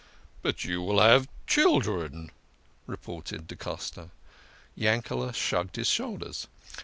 [0.41, 2.31] "But you will have children,"
[2.87, 4.09] retorted da Costa.
[4.75, 6.47] Yankele shrugged his shoulders.